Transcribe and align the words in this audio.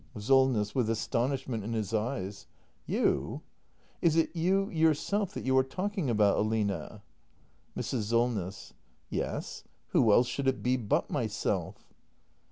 Solness. 0.17 0.73
[With 0.73 0.89
astonishment 0.89 1.63
in 1.63 1.73
his 1.73 1.93
eyes.] 1.93 2.47
You! 2.87 3.43
Is 4.01 4.15
it 4.15 4.35
you— 4.35 4.67
yourself, 4.71 5.31
that 5.35 5.45
you 5.45 5.55
are 5.59 5.63
talking 5.63 6.09
about, 6.09 6.37
Aline? 6.39 6.89
Mrs. 7.77 8.09
Solness. 8.09 8.73
Yes, 9.11 9.63
who 9.89 10.11
else 10.11 10.25
should 10.25 10.47
it 10.47 10.63
be 10.63 10.75
but 10.75 11.11
myself? 11.11 11.93